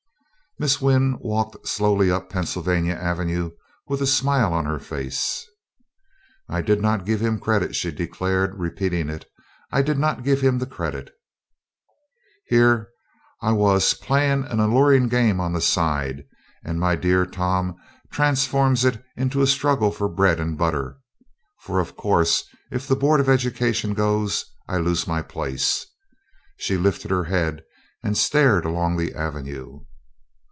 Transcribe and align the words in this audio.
Miss 0.59 0.79
Wynn 0.81 1.15
walked 1.21 1.65
slowly 1.67 2.11
up 2.11 2.29
Pennsylvania 2.29 2.93
Avenue 2.93 3.51
with 3.87 3.99
a 4.01 4.05
smile 4.05 4.53
on 4.53 4.65
her 4.65 4.77
face. 4.79 5.49
"I 6.49 6.61
did 6.61 6.81
not 6.81 7.05
give 7.05 7.19
him 7.21 7.35
the 7.35 7.41
credit," 7.41 7.73
she 7.73 7.89
declared, 7.89 8.59
repeating 8.59 9.07
it; 9.09 9.25
"I 9.71 9.81
did 9.81 9.97
not 9.97 10.23
give 10.25 10.41
him 10.41 10.59
the 10.59 10.65
credit. 10.67 11.11
Here 12.45 12.89
I 13.41 13.53
was, 13.53 13.93
playing 13.95 14.43
an 14.43 14.59
alluring 14.59 15.07
game 15.07 15.39
on 15.39 15.53
the 15.53 15.61
side, 15.61 16.25
and 16.65 16.79
my 16.81 16.95
dear 16.97 17.25
Tom 17.25 17.75
transforms 18.11 18.83
it 18.85 19.01
into 19.15 19.41
a 19.41 19.47
struggle 19.47 19.89
for 19.89 20.09
bread 20.09 20.39
and 20.41 20.57
butter; 20.59 20.97
for 21.61 21.79
of 21.79 21.95
course, 21.95 22.43
if 22.71 22.87
the 22.87 22.97
Board 22.97 23.19
of 23.21 23.29
Education 23.29 23.93
goes, 23.95 24.45
I 24.67 24.77
lose 24.77 25.07
my 25.07 25.21
place." 25.23 25.87
She 26.57 26.75
lifted 26.77 27.09
her 27.09 27.23
head 27.23 27.63
and 28.03 28.15
stared 28.17 28.65
along 28.65 28.97
the 28.97 29.15
avenue. 29.15 29.85